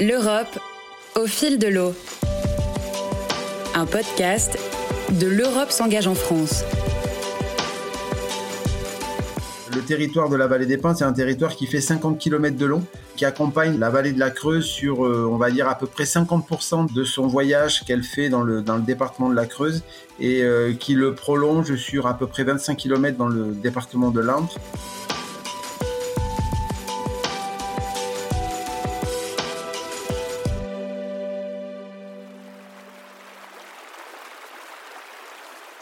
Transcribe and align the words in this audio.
L'Europe 0.00 0.58
au 1.14 1.24
fil 1.28 1.56
de 1.56 1.68
l'eau. 1.68 1.94
Un 3.76 3.86
podcast 3.86 4.58
de 5.20 5.28
l'Europe 5.28 5.70
s'engage 5.70 6.08
en 6.08 6.16
France. 6.16 6.64
Le 9.72 9.80
territoire 9.82 10.28
de 10.28 10.34
la 10.34 10.48
vallée 10.48 10.66
des 10.66 10.78
Pins, 10.78 10.96
c'est 10.96 11.04
un 11.04 11.12
territoire 11.12 11.54
qui 11.54 11.68
fait 11.68 11.80
50 11.80 12.18
km 12.18 12.56
de 12.56 12.66
long, 12.66 12.84
qui 13.14 13.24
accompagne 13.24 13.78
la 13.78 13.88
vallée 13.88 14.10
de 14.10 14.18
la 14.18 14.30
Creuse 14.30 14.64
sur, 14.64 15.06
euh, 15.06 15.28
on 15.30 15.36
va 15.36 15.52
dire, 15.52 15.68
à 15.68 15.78
peu 15.78 15.86
près 15.86 16.04
50% 16.04 16.92
de 16.92 17.04
son 17.04 17.28
voyage 17.28 17.84
qu'elle 17.84 18.02
fait 18.02 18.28
dans 18.28 18.42
le, 18.42 18.64
département 18.80 19.28
de 19.28 19.36
la 19.36 19.46
Creuse 19.46 19.84
et 20.18 20.42
euh, 20.42 20.72
qui 20.72 20.94
le 20.94 21.14
prolonge 21.14 21.76
sur 21.76 22.08
à 22.08 22.18
peu 22.18 22.26
près 22.26 22.42
25 22.42 22.76
km 22.76 23.16
dans 23.16 23.28
le 23.28 23.52
département 23.52 24.10
de 24.10 24.20
l'Indre. 24.20 24.52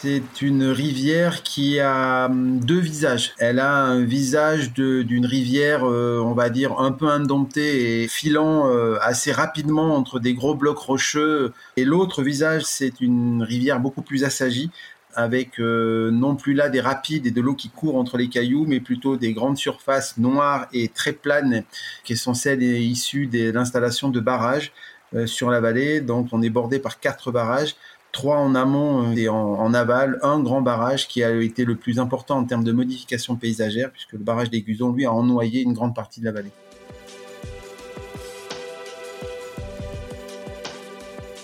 C'est 0.03 0.41
une 0.41 0.65
rivière 0.65 1.43
qui 1.43 1.79
a 1.79 2.25
hum, 2.25 2.59
deux 2.59 2.81
visages. 2.81 3.33
Elle 3.37 3.57
a 3.57 3.73
un 3.73 4.03
visage 4.03 4.73
d'une 4.73 5.25
rivière, 5.25 5.89
euh, 5.89 6.19
on 6.19 6.33
va 6.33 6.49
dire, 6.49 6.77
un 6.77 6.91
peu 6.91 7.07
indomptée 7.07 8.03
et 8.03 8.09
filant 8.09 8.67
euh, 8.67 8.97
assez 8.99 9.31
rapidement 9.31 9.95
entre 9.95 10.19
des 10.19 10.33
gros 10.33 10.55
blocs 10.55 10.77
rocheux. 10.77 11.53
Et 11.77 11.85
l'autre 11.85 12.21
visage, 12.21 12.63
c'est 12.65 12.99
une 12.99 13.43
rivière 13.43 13.79
beaucoup 13.79 14.01
plus 14.01 14.25
assagie 14.25 14.71
avec 15.15 15.57
euh, 15.61 16.11
non 16.11 16.35
plus 16.35 16.53
là 16.53 16.67
des 16.67 16.81
rapides 16.81 17.25
et 17.25 17.31
de 17.31 17.39
l'eau 17.39 17.55
qui 17.55 17.69
court 17.69 17.95
entre 17.95 18.17
les 18.17 18.27
cailloux, 18.27 18.65
mais 18.67 18.81
plutôt 18.81 19.15
des 19.15 19.31
grandes 19.31 19.57
surfaces 19.57 20.17
noires 20.17 20.67
et 20.73 20.89
très 20.89 21.13
planes 21.13 21.63
qui 22.03 22.17
sont 22.17 22.33
celles 22.33 22.61
issues 22.61 23.27
de 23.27 23.51
l'installation 23.51 24.09
de 24.09 24.19
barrages 24.19 24.73
sur 25.27 25.49
la 25.49 25.61
vallée. 25.61 26.01
Donc 26.01 26.27
on 26.33 26.41
est 26.41 26.49
bordé 26.49 26.79
par 26.79 26.99
quatre 26.99 27.31
barrages 27.31 27.75
trois 28.13 28.37
en 28.37 28.55
amont 28.55 29.11
euh, 29.11 29.15
et 29.15 29.27
en, 29.27 29.73
aval, 29.73 30.19
un 30.21 30.39
grand 30.39 30.61
barrage 30.61 31.09
qui 31.09 31.21
a 31.23 31.35
été 31.41 31.65
le 31.65 31.75
plus 31.75 31.99
important 31.99 32.37
en 32.37 32.45
termes 32.45 32.63
de 32.63 32.71
modification 32.71 33.35
paysagère, 33.35 33.91
puisque 33.91 34.13
le 34.13 34.19
barrage 34.19 34.49
des 34.49 34.61
Guzons, 34.61 34.93
lui, 34.93 35.05
a 35.05 35.11
ennoyé 35.11 35.61
une 35.61 35.73
grande 35.73 35.93
partie 35.93 36.21
de 36.21 36.25
la 36.25 36.31
vallée. 36.31 36.51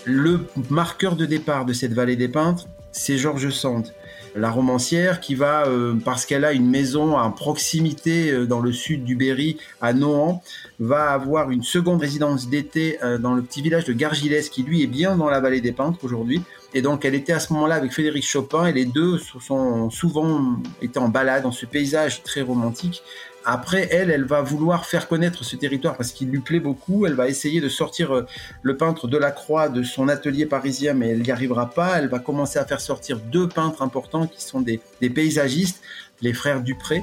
Le 0.04 0.46
marqueur 0.70 1.16
de 1.16 1.26
départ 1.26 1.66
de 1.66 1.74
cette 1.74 1.92
vallée 1.92 2.16
des 2.16 2.28
peintres, 2.28 2.66
c'est 2.92 3.18
Georges 3.18 3.50
Sand 3.50 3.92
la 4.36 4.48
romancière 4.48 5.18
qui 5.18 5.34
va, 5.34 5.66
euh, 5.66 5.96
parce 6.04 6.24
qu'elle 6.24 6.44
a 6.44 6.52
une 6.52 6.70
maison 6.70 7.18
en 7.18 7.32
proximité 7.32 8.30
euh, 8.30 8.46
dans 8.46 8.60
le 8.60 8.70
sud 8.70 9.02
du 9.02 9.16
Berry, 9.16 9.56
à 9.80 9.92
Nohant, 9.92 10.40
va 10.78 11.10
avoir 11.10 11.50
une 11.50 11.64
seconde 11.64 12.00
résidence 12.00 12.48
d'été 12.48 12.96
dans 13.18 13.34
le 13.34 13.42
petit 13.42 13.60
village 13.60 13.86
de 13.86 13.92
Gargilès, 13.92 14.48
qui 14.48 14.62
lui 14.62 14.84
est 14.84 14.86
bien 14.86 15.16
dans 15.16 15.28
la 15.28 15.40
vallée 15.40 15.60
des 15.60 15.72
Peintres 15.72 15.98
aujourd'hui. 16.04 16.42
Et 16.72 16.82
donc 16.82 17.04
elle 17.04 17.14
était 17.14 17.32
à 17.32 17.40
ce 17.40 17.52
moment-là 17.52 17.74
avec 17.74 17.92
Frédéric 17.92 18.24
Chopin, 18.24 18.66
et 18.66 18.72
les 18.72 18.84
deux 18.84 19.18
sont 19.18 19.90
souvent 19.90 20.56
été 20.80 20.98
en 20.98 21.08
balade 21.08 21.42
dans 21.42 21.52
ce 21.52 21.66
paysage 21.66 22.22
très 22.22 22.42
romantique. 22.42 23.02
Après, 23.44 23.88
elle, 23.90 24.10
elle 24.10 24.24
va 24.24 24.42
vouloir 24.42 24.84
faire 24.84 25.08
connaître 25.08 25.44
ce 25.44 25.56
territoire 25.56 25.96
parce 25.96 26.12
qu'il 26.12 26.28
lui 26.28 26.40
plaît 26.40 26.60
beaucoup. 26.60 27.06
Elle 27.06 27.14
va 27.14 27.26
essayer 27.26 27.60
de 27.60 27.70
sortir 27.70 28.14
euh, 28.14 28.26
le 28.62 28.76
peintre 28.76 29.08
de 29.08 29.16
la 29.16 29.30
Croix 29.30 29.70
de 29.70 29.82
son 29.82 30.08
atelier 30.08 30.44
parisien, 30.44 30.92
mais 30.92 31.08
elle 31.08 31.22
n'y 31.22 31.30
arrivera 31.30 31.70
pas. 31.70 31.98
Elle 31.98 32.08
va 32.08 32.18
commencer 32.18 32.58
à 32.58 32.66
faire 32.66 32.80
sortir 32.80 33.18
deux 33.18 33.48
peintres 33.48 33.80
importants 33.80 34.26
qui 34.26 34.42
sont 34.42 34.60
des, 34.60 34.80
paysagistes, 35.08 35.82
les 36.20 36.34
frères 36.34 36.60
Dupré. 36.60 37.02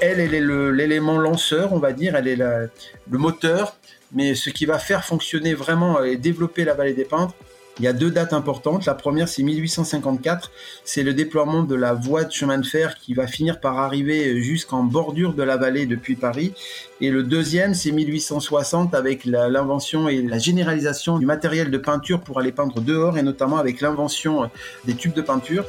Elle, 0.00 0.18
elle 0.18 0.34
est 0.34 0.72
l'élément 0.72 1.18
lanceur, 1.18 1.72
on 1.72 1.78
va 1.78 1.92
dire, 1.92 2.16
elle 2.16 2.28
est 2.28 2.36
le 2.36 2.70
moteur, 3.18 3.76
mais 4.12 4.34
ce 4.34 4.50
qui 4.50 4.66
va 4.66 4.78
faire 4.78 5.04
fonctionner 5.04 5.54
vraiment 5.54 6.02
et 6.02 6.16
développer 6.16 6.64
la 6.64 6.74
vallée 6.74 6.94
des 6.94 7.04
peintres, 7.04 7.34
il 7.78 7.84
y 7.84 7.88
a 7.88 7.92
deux 7.92 8.10
dates 8.10 8.32
importantes. 8.32 8.86
La 8.86 8.94
première, 8.94 9.28
c'est 9.28 9.42
1854. 9.42 10.50
C'est 10.84 11.02
le 11.02 11.12
déploiement 11.12 11.62
de 11.62 11.74
la 11.74 11.92
voie 11.92 12.24
de 12.24 12.32
chemin 12.32 12.56
de 12.56 12.64
fer 12.64 12.96
qui 12.96 13.12
va 13.12 13.26
finir 13.26 13.60
par 13.60 13.78
arriver 13.78 14.40
jusqu'en 14.40 14.82
bordure 14.82 15.34
de 15.34 15.42
la 15.42 15.58
vallée 15.58 15.84
depuis 15.84 16.16
Paris. 16.16 16.54
Et 17.02 17.10
le 17.10 17.22
deuxième, 17.22 17.74
c'est 17.74 17.92
1860 17.92 18.94
avec 18.94 19.26
l'invention 19.26 20.08
et 20.08 20.22
la 20.22 20.38
généralisation 20.38 21.18
du 21.18 21.26
matériel 21.26 21.70
de 21.70 21.78
peinture 21.78 22.22
pour 22.22 22.40
aller 22.40 22.52
peindre 22.52 22.80
dehors 22.80 23.18
et 23.18 23.22
notamment 23.22 23.58
avec 23.58 23.82
l'invention 23.82 24.50
des 24.86 24.94
tubes 24.94 25.14
de 25.14 25.22
peinture. 25.22 25.66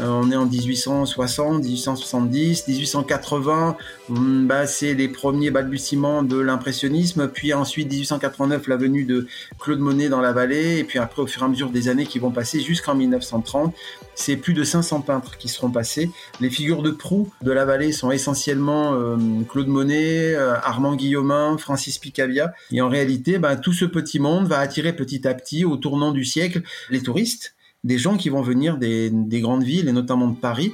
On 0.00 0.30
est 0.30 0.36
en 0.36 0.46
1860, 0.46 1.62
1870, 1.62 2.68
1880, 2.68 3.76
bah, 4.08 4.66
c'est 4.66 4.94
les 4.94 5.08
premiers 5.08 5.50
balbutiements 5.50 6.22
de 6.22 6.38
l'impressionnisme, 6.38 7.28
puis 7.28 7.54
ensuite 7.54 7.90
1889 7.90 8.66
la 8.68 8.76
venue 8.76 9.04
de 9.04 9.26
Claude 9.60 9.78
Monet 9.78 10.08
dans 10.08 10.20
la 10.20 10.32
vallée, 10.32 10.78
et 10.78 10.84
puis 10.84 10.98
après 10.98 11.22
au 11.22 11.26
fur 11.26 11.42
et 11.42 11.44
à 11.44 11.48
mesure 11.48 11.70
des 11.70 11.88
années 11.88 12.06
qui 12.06 12.18
vont 12.18 12.30
passer 12.30 12.60
jusqu'en 12.60 12.94
1930, 12.94 13.74
c'est 14.14 14.36
plus 14.36 14.54
de 14.54 14.64
500 14.64 15.02
peintres 15.02 15.38
qui 15.38 15.48
seront 15.48 15.70
passés. 15.70 16.10
Les 16.40 16.50
figures 16.50 16.82
de 16.82 16.90
proue 16.90 17.30
de 17.42 17.52
la 17.52 17.64
vallée 17.64 17.92
sont 17.92 18.10
essentiellement 18.10 18.94
euh, 18.94 19.16
Claude 19.48 19.68
Monet, 19.68 20.34
euh, 20.34 20.54
Armand 20.62 20.96
Guillaumin, 20.96 21.56
Francis 21.58 21.98
Picabia, 21.98 22.52
et 22.70 22.80
en 22.80 22.88
réalité, 22.88 23.38
bah, 23.38 23.56
tout 23.56 23.72
ce 23.72 23.84
petit 23.84 24.18
monde 24.18 24.46
va 24.46 24.58
attirer 24.58 24.92
petit 24.92 25.26
à 25.26 25.34
petit, 25.34 25.64
au 25.64 25.76
tournant 25.76 26.12
du 26.12 26.24
siècle, 26.24 26.62
les 26.90 27.02
touristes 27.02 27.53
des 27.84 27.98
gens 27.98 28.16
qui 28.16 28.30
vont 28.30 28.42
venir 28.42 28.78
des, 28.78 29.12
grandes 29.40 29.62
villes 29.62 29.88
et 29.88 29.92
notamment 29.92 30.28
de 30.28 30.36
Paris. 30.36 30.72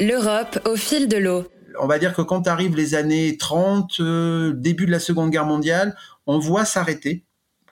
L'Europe 0.00 0.58
au 0.66 0.76
fil 0.76 1.08
de 1.08 1.16
l'eau. 1.16 1.44
On 1.80 1.86
va 1.86 1.98
dire 1.98 2.14
que 2.14 2.22
quand 2.22 2.46
arrivent 2.46 2.76
les 2.76 2.94
années 2.94 3.36
30, 3.36 4.00
euh, 4.00 4.52
début 4.52 4.86
de 4.86 4.90
la 4.90 5.00
Seconde 5.00 5.30
Guerre 5.30 5.46
mondiale, 5.46 5.96
on 6.26 6.38
voit 6.38 6.64
s'arrêter 6.64 7.24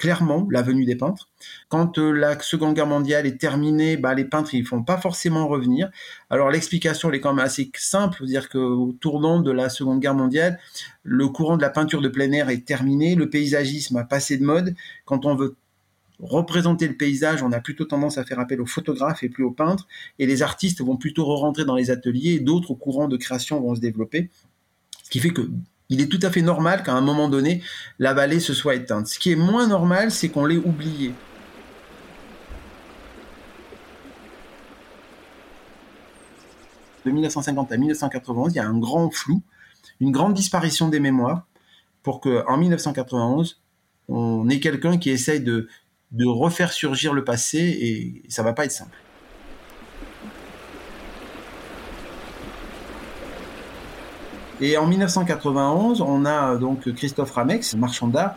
clairement 0.03 0.48
la 0.50 0.62
venue 0.62 0.84
des 0.84 0.97
peintres. 0.97 1.28
Quand 1.69 1.98
euh, 1.98 2.10
la 2.10 2.41
Seconde 2.41 2.75
Guerre 2.75 2.88
mondiale 2.88 3.25
est 3.25 3.41
terminée, 3.41 3.97
bah, 3.97 4.14
les 4.14 4.25
peintres 4.25 4.53
ils 4.54 4.66
font 4.66 4.82
pas 4.82 4.97
forcément 4.99 5.47
revenir. 5.47 5.91
Alors 6.31 6.50
l'explication 6.50 7.09
elle 7.09 7.16
est 7.16 7.20
quand 7.20 7.32
même 7.32 7.44
assez 7.44 7.70
simple, 7.76 8.25
dire 8.26 8.49
qu'au 8.49 8.97
tournant 9.00 9.41
de 9.41 9.53
la 9.53 9.69
Seconde 9.69 10.00
Guerre 10.00 10.14
mondiale, 10.14 10.59
le 11.04 11.28
courant 11.28 11.56
de 11.56 11.62
la 11.62 11.70
peinture 11.70 12.00
de 12.00 12.09
plein 12.09 12.32
air 12.32 12.50
est 12.50 12.66
terminé, 12.66 13.14
le 13.14 13.31
paysagisme 13.31 13.97
a 13.97 14.03
passé 14.03 14.37
de 14.38 14.44
mode. 14.44 14.75
Quand 15.04 15.25
on 15.25 15.37
veut 15.37 15.54
représenter 16.22 16.87
le 16.87 16.97
paysage, 16.97 17.43
on 17.43 17.53
a 17.53 17.60
plutôt 17.60 17.84
tendance 17.84 18.16
à 18.16 18.25
faire 18.25 18.38
appel 18.38 18.60
aux 18.60 18.66
photographes 18.66 19.22
et 19.22 19.28
plus 19.28 19.44
aux 19.44 19.50
peintres, 19.50 19.88
et 20.19 20.27
les 20.27 20.43
artistes 20.43 20.81
vont 20.81 20.97
plutôt 20.97 21.25
re-rentrer 21.25 21.65
dans 21.65 21.75
les 21.75 21.91
ateliers, 21.91 22.38
d'autres 22.38 22.75
courants 22.75 23.09
de 23.09 23.16
création 23.16 23.60
vont 23.60 23.75
se 23.75 23.81
développer, 23.81 24.31
ce 25.03 25.11
qui 25.11 25.19
fait 25.19 25.31
que 25.31 25.50
il 25.88 26.00
est 26.00 26.06
tout 26.06 26.21
à 26.22 26.31
fait 26.31 26.41
normal 26.41 26.82
qu'à 26.82 26.94
un 26.94 27.03
moment 27.03 27.28
donné, 27.28 27.62
la 27.99 28.15
vallée 28.15 28.41
se 28.41 28.55
soit 28.55 28.77
éteinte. 28.77 29.09
Ce 29.09 29.19
qui 29.19 29.31
est 29.31 29.37
moins 29.37 29.66
normal, 29.66 30.11
c'est 30.11 30.31
qu'on 30.31 30.47
l'ait 30.47 30.56
oublié. 30.56 31.12
De 37.05 37.11
1950 37.11 37.72
à 37.72 37.77
1991, 37.77 38.55
il 38.55 38.56
y 38.56 38.61
a 38.61 38.66
un 38.66 38.78
grand 38.78 39.11
flou, 39.11 39.43
une 40.00 40.12
grande 40.12 40.32
disparition 40.32 40.88
des 40.88 41.00
mémoires, 41.00 41.47
pour 42.03 42.22
qu'en 42.22 42.56
1991, 42.56 43.61
on 44.09 44.49
ait 44.49 44.61
quelqu'un 44.61 44.97
qui 44.97 45.11
essaye 45.11 45.41
de, 45.41 45.69
de 46.12 46.27
refaire 46.27 46.73
surgir 46.73 47.15
le 47.15 47.25
passé 47.25 47.59
et 47.59 48.23
ça 48.28 48.43
va 48.43 48.53
pas 48.53 48.65
être 48.65 48.73
simple. 48.73 48.97
Et 54.61 54.77
en 54.77 54.87
1991, 54.87 56.03
on 56.03 56.25
a 56.25 56.55
donc 56.56 56.93
Christophe 56.95 57.33
Ramex, 57.33 57.75
marchand 57.75 58.06
d'art, 58.06 58.37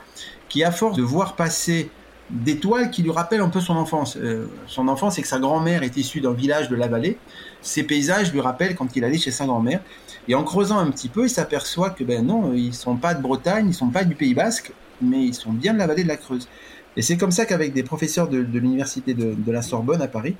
qui 0.49 0.63
à 0.63 0.71
force 0.71 0.97
de 0.97 1.03
voir 1.03 1.35
passer 1.35 1.91
des 2.31 2.57
toiles 2.57 2.89
qui 2.89 3.03
lui 3.03 3.11
rappellent 3.11 3.41
un 3.41 3.49
peu 3.49 3.59
son 3.59 3.75
enfance. 3.75 4.17
Euh, 4.17 4.47
son 4.65 4.87
enfance, 4.87 5.15
c'est 5.15 5.21
que 5.21 5.27
sa 5.27 5.37
grand-mère 5.37 5.83
est 5.83 5.95
issue 5.97 6.21
d'un 6.21 6.33
village 6.33 6.69
de 6.69 6.75
la 6.75 6.87
vallée. 6.87 7.19
Ces 7.61 7.83
paysages 7.83 8.33
lui 8.33 8.41
rappellent 8.41 8.75
quand 8.75 8.95
il 8.95 9.03
allait 9.03 9.19
chez 9.19 9.29
sa 9.29 9.45
grand-mère. 9.45 9.81
Et 10.27 10.33
en 10.33 10.43
creusant 10.43 10.79
un 10.79 10.89
petit 10.89 11.09
peu, 11.09 11.25
il 11.25 11.29
s'aperçoit 11.29 11.91
que 11.91 12.03
ben 12.03 12.25
non, 12.25 12.53
ils 12.53 12.73
sont 12.73 12.95
pas 12.95 13.13
de 13.13 13.21
Bretagne, 13.21 13.67
ils 13.69 13.75
sont 13.75 13.89
pas 13.89 14.03
du 14.03 14.15
Pays 14.15 14.33
Basque, 14.33 14.73
mais 15.01 15.23
ils 15.23 15.35
sont 15.35 15.53
bien 15.53 15.73
de 15.73 15.77
la 15.77 15.85
vallée 15.85 16.03
de 16.03 16.07
la 16.07 16.17
Creuse. 16.17 16.47
Et 16.97 17.01
c'est 17.01 17.17
comme 17.17 17.31
ça 17.31 17.45
qu'avec 17.45 17.73
des 17.73 17.83
professeurs 17.83 18.29
de, 18.29 18.37
l'université 18.37 19.13
de, 19.13 19.51
la 19.51 19.61
Sorbonne 19.61 20.01
à 20.01 20.07
Paris, 20.07 20.35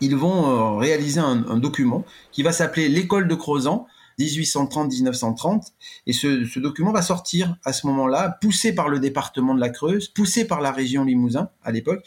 ils 0.00 0.16
vont 0.16 0.48
euh, 0.48 0.78
réaliser 0.78 1.20
un, 1.20 1.58
document 1.58 2.04
qui 2.32 2.42
va 2.42 2.52
s'appeler 2.52 2.88
l'école 2.88 3.28
de 3.28 3.34
Crozan 3.34 3.86
1830-1930. 4.18 5.72
Et 6.06 6.12
ce, 6.12 6.58
document 6.58 6.92
va 6.92 7.02
sortir 7.02 7.56
à 7.64 7.72
ce 7.72 7.86
moment-là, 7.86 8.38
poussé 8.40 8.74
par 8.74 8.88
le 8.88 8.98
département 8.98 9.54
de 9.54 9.60
la 9.60 9.68
Creuse, 9.68 10.08
poussé 10.08 10.46
par 10.46 10.60
la 10.60 10.72
région 10.72 11.04
Limousin 11.04 11.50
à 11.64 11.72
l'époque, 11.72 12.02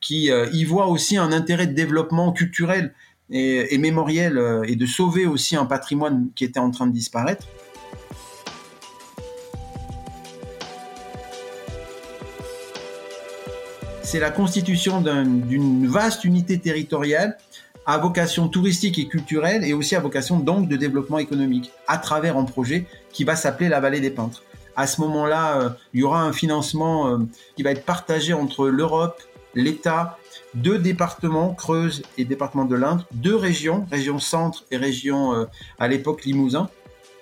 qui 0.00 0.30
euh, 0.30 0.48
y 0.52 0.64
voit 0.64 0.88
aussi 0.88 1.16
un 1.16 1.32
intérêt 1.32 1.66
de 1.66 1.74
développement 1.74 2.32
culturel 2.32 2.94
et, 3.30 3.74
et 3.74 3.78
mémoriel 3.78 4.38
euh, 4.38 4.64
et 4.66 4.76
de 4.76 4.86
sauver 4.86 5.26
aussi 5.26 5.56
un 5.56 5.66
patrimoine 5.66 6.28
qui 6.34 6.44
était 6.44 6.60
en 6.60 6.70
train 6.70 6.86
de 6.86 6.92
disparaître. 6.92 7.46
C'est 14.06 14.20
la 14.20 14.30
constitution 14.30 15.00
d'une 15.00 15.88
vaste 15.88 16.22
unité 16.22 16.60
territoriale 16.60 17.36
à 17.86 17.98
vocation 17.98 18.46
touristique 18.46 19.00
et 19.00 19.08
culturelle 19.08 19.64
et 19.64 19.72
aussi 19.72 19.96
à 19.96 20.00
vocation 20.00 20.38
donc 20.38 20.68
de 20.68 20.76
développement 20.76 21.18
économique 21.18 21.72
à 21.88 21.98
travers 21.98 22.36
un 22.36 22.44
projet 22.44 22.86
qui 23.12 23.24
va 23.24 23.34
s'appeler 23.34 23.68
la 23.68 23.80
vallée 23.80 23.98
des 23.98 24.10
peintres. 24.10 24.44
À 24.76 24.86
ce 24.86 25.00
moment-là, 25.00 25.60
euh, 25.60 25.68
il 25.92 26.00
y 26.00 26.02
aura 26.04 26.22
un 26.22 26.32
financement 26.32 27.08
euh, 27.08 27.18
qui 27.56 27.64
va 27.64 27.72
être 27.72 27.84
partagé 27.84 28.32
entre 28.32 28.68
l'Europe, 28.68 29.20
l'État, 29.56 30.18
deux 30.54 30.78
départements, 30.78 31.52
Creuse 31.54 32.02
et 32.16 32.24
département 32.24 32.64
de 32.64 32.76
l'Inde, 32.76 33.04
deux 33.12 33.34
régions, 33.34 33.86
région 33.90 34.20
centre 34.20 34.64
et 34.70 34.76
région 34.76 35.34
euh, 35.34 35.44
à 35.80 35.88
l'époque 35.88 36.24
Limousin. 36.24 36.70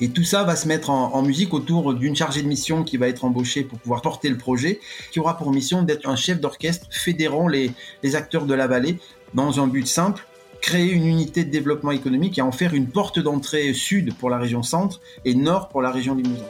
Et 0.05 0.11
tout 0.11 0.23
ça 0.23 0.45
va 0.45 0.55
se 0.55 0.69
mettre 0.69 0.91
en, 0.91 1.23
musique 1.23 1.55
autour 1.55 1.95
d'une 1.95 2.15
chargée 2.15 2.43
de 2.43 2.47
mission 2.47 2.85
qui 2.85 2.99
va 2.99 3.09
être 3.09 3.25
embauchée 3.25 3.63
pour 3.63 3.79
pouvoir 3.79 4.03
porter 4.03 4.29
le 4.29 4.37
projet, 4.37 4.79
qui 5.11 5.19
aura 5.19 5.39
pour 5.39 5.51
mission 5.51 5.83
d'être 5.83 6.07
un 6.07 6.15
chef 6.15 6.41
d'orchestre 6.41 6.87
fédérant 6.91 7.49
les, 7.49 7.73
acteurs 8.13 8.45
de 8.45 8.53
la 8.53 8.67
vallée 8.67 8.99
dans 9.33 9.63
un 9.63 9.67
but 9.67 9.87
simple, 9.87 10.27
créer 10.61 10.91
une 10.91 11.07
unité 11.07 11.43
de 11.43 11.51
développement 11.51 11.91
économique 11.91 12.37
et 12.37 12.43
en 12.43 12.53
faire 12.53 12.75
une 12.75 12.87
porte 12.87 13.19
d'entrée 13.19 13.73
sud 13.73 14.13
pour 14.13 14.29
la 14.29 14.37
région 14.37 14.63
centre 14.63 15.01
et 15.25 15.35
nord 15.35 15.71
pour 15.71 15.81
la 15.81 15.91
région 15.91 16.15
Limousin. 16.15 16.45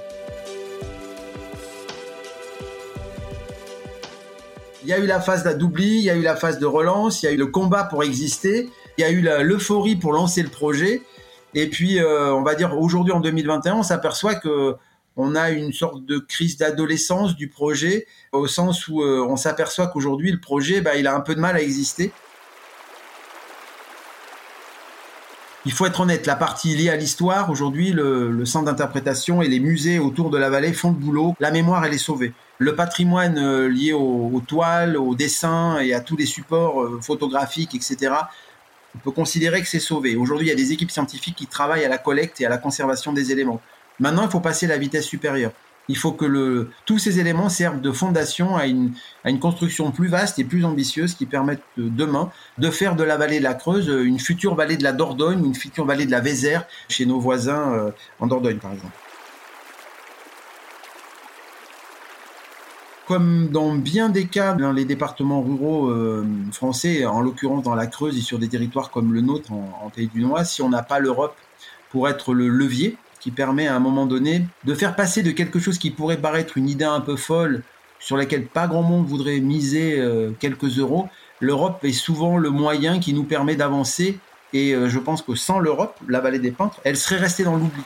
Il 4.83 4.89
y 4.89 4.93
a 4.93 4.99
eu 4.99 5.07
la 5.07 5.21
phase 5.21 5.45
d'oubli, 5.57 5.99
il 5.99 6.03
y 6.03 6.11
a 6.11 6.17
eu 6.17 6.23
la 6.23 6.35
phase 6.35 6.59
de 6.59 6.67
relance, 6.67 7.23
il 7.23 7.27
y 7.27 7.29
a 7.29 7.33
eu 7.33 7.37
le 7.37 7.47
combat 7.47 7.85
pour 7.85 8.03
exister, 8.03 8.69
il 8.99 9.03
y 9.03 9.05
a 9.05 9.13
eu 9.13 9.21
l'euphorie 9.21 9.95
pour 9.95 10.13
lancer 10.13 10.43
le 10.43 10.49
projet. 10.49 11.03
Et 11.55 11.69
puis, 11.69 12.01
euh, 12.01 12.35
on 12.35 12.43
va 12.43 12.55
dire, 12.55 12.77
aujourd'hui, 12.79 13.13
en 13.13 13.21
2021, 13.21 13.77
on 13.77 13.83
s'aperçoit 13.83 14.35
que 14.35 14.75
on 15.17 15.37
a 15.37 15.51
une 15.51 15.73
sorte 15.73 16.05
de 16.05 16.19
crise 16.19 16.57
d'adolescence 16.57 17.37
du 17.37 17.49
projet, 17.49 18.07
au 18.33 18.49
sens 18.49 18.89
où 18.89 19.01
euh, 19.01 19.25
on 19.29 19.37
s'aperçoit 19.37 19.87
qu'aujourd'hui, 19.87 20.33
le 20.33 20.41
projet, 20.41 20.81
bah, 20.81 20.97
il 20.97 21.07
a 21.07 21.15
un 21.15 21.21
peu 21.21 21.37
de 21.37 21.41
mal 21.41 21.55
à 21.55 21.63
exister. 21.63 22.11
Il 25.67 25.73
faut 25.73 25.87
être 25.87 26.01
honnête, 26.01 26.27
la 26.27 26.35
partie 26.35 26.75
liée 26.75 26.91
à 26.91 26.97
l'histoire, 26.97 27.49
aujourd'hui, 27.49 27.93
le, 27.93 28.45
centre 28.45 28.67
d'interprétation 28.67 29.41
et 29.41 29.47
les 29.47 29.61
musées 29.61 30.01
autour 30.01 30.31
de 30.31 30.37
la 30.37 30.51
vallée 30.51 30.73
font 30.73 30.91
le 30.91 30.97
boulot. 30.97 31.37
La 31.39 31.53
mémoire, 31.53 31.85
elle 31.85 31.95
est 31.95 31.99
sauvée. 31.99 32.33
Le 32.59 32.75
patrimoine 32.75 33.39
euh, 33.39 33.69
lié 33.69 33.93
aux, 33.93 34.43
toiles, 34.47 34.97
aux 34.97 35.15
dessins 35.15 35.79
et 35.79 35.95
à 35.95 36.01
tous 36.01 36.17
les 36.17 36.27
supports 36.27 36.85
photographiques, 37.01 37.77
etc., 37.77 38.15
on 38.95 38.99
peut 38.99 39.11
considérer 39.11 39.61
que 39.61 39.69
c'est 39.69 39.81
sauvé. 39.81 40.17
Aujourd'hui, 40.17 40.47
il 40.47 40.51
y 40.51 40.53
a 40.53 40.57
des 40.57 40.73
équipes 40.73 40.91
scientifiques 40.91 41.37
qui 41.37 41.47
travaillent 41.47 41.85
à 41.85 41.89
la 41.89 41.99
collecte 41.99 42.41
et 42.41 42.47
à 42.47 42.49
la 42.49 42.59
conservation 42.59 43.13
des 43.13 43.33
éléments. 43.33 43.61
Maintenant, 44.01 44.25
il 44.25 44.31
faut 44.31 44.41
passer 44.41 44.67
à 44.67 44.71
la 44.71 44.79
vitesse 44.79 45.05
supérieure. 45.05 45.53
Il 45.89 45.97
faut 45.99 46.13
que 46.13 46.25
le, 46.25 46.71
tous 46.87 46.99
ces 46.99 47.21
éléments 47.21 47.51
servent 47.51 47.81
de 47.81 47.93
fondation 47.93 48.57
à 48.57 48.67
une, 48.67 48.95
construction 49.39 49.91
plus 49.91 50.09
vaste 50.09 50.39
et 50.39 50.45
plus 50.45 50.65
ambitieuse 50.65 51.15
qui 51.15 51.27
permette 51.27 51.61
demain 51.77 52.31
de 52.57 52.71
faire 52.71 52.97
de 52.97 53.05
la 53.05 53.19
vallée 53.19 53.39
de 53.39 53.45
la 53.45 53.53
Creuse 53.53 53.89
une 53.89 54.19
future 54.19 54.55
vallée 54.55 54.79
de 54.79 54.83
la 54.83 54.93
Dordogne, 54.93 55.45
une 55.45 55.55
future 55.55 55.85
vallée 55.85 56.07
de 56.07 56.11
la 56.11 56.21
Vézère 56.21 56.67
chez 56.89 57.05
nos 57.05 57.21
voisins 57.21 57.75
euh, 57.75 57.91
en 58.19 58.27
Dordogne 58.27 58.59
par 58.59 58.73
exemple. 58.73 59.04
Comme 63.07 63.49
dans 63.49 63.75
bien 63.75 64.09
des 64.09 64.27
cas 64.27 64.55
dans 64.55 64.73
les 64.73 64.87
départements 64.87 65.43
ruraux 65.43 65.91
euh, 65.91 66.27
français, 66.53 67.05
en 67.05 67.21
l'occurrence 67.21 67.63
dans 67.63 67.75
la 67.75 67.87
Creuse 67.87 68.17
et 68.17 68.23
sur 68.23 68.39
des 68.39 68.49
territoires 68.49 68.91
comme 68.91 69.13
le 69.13 69.21
nôtre 69.21 69.53
en, 69.53 69.91
Pays 69.95 70.09
du 70.09 70.23
Noir, 70.23 70.47
si 70.47 70.63
on 70.63 70.71
n'a 70.71 70.83
pas 70.83 70.99
l'Europe 71.01 71.37
pour 71.91 72.09
être 72.09 72.33
le 72.33 72.49
levier, 72.49 72.97
qui 73.21 73.31
permet 73.31 73.67
à 73.67 73.77
un 73.77 73.79
moment 73.79 74.07
donné 74.07 74.47
de 74.65 74.75
faire 74.75 74.97
passer 74.97 75.23
de 75.23 75.31
quelque 75.31 75.59
chose 75.59 75.79
qui 75.79 75.91
pourrait 75.91 76.17
paraître 76.17 76.57
une 76.57 76.69
idée 76.69 76.85
un 76.85 77.01
peu 77.01 77.17
folle, 77.17 77.63
sur 77.99 78.17
laquelle 78.17 78.47
pas 78.47 78.67
grand 78.67 78.83
monde 78.83 79.07
voudrait 79.07 79.41
miser 79.41 79.99
euh, 79.99 80.31
quelques 80.39 80.79
euros, 80.79 81.09
l'Europe 81.41 81.85
est 81.85 81.93
souvent 81.93 82.37
le 82.37 82.51
moyen 82.51 83.01
qui 83.01 83.13
nous 83.15 83.25
permet 83.25 83.57
d'avancer. 83.57 84.19
Et 84.53 84.75
euh, 84.75 84.89
je 84.89 84.99
pense 84.99 85.23
que 85.23 85.35
sans 85.35 85.59
l'Europe, 85.59 85.99
la 86.09 86.21
vallée 86.21 86.39
des 86.39 86.51
peintres, 86.51 86.81
elle 86.85 86.97
serait 86.97 87.17
restée 87.17 87.45
dans 87.45 87.57
l'oubli. 87.57 87.83